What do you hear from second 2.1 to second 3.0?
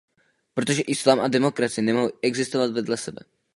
existovat vedle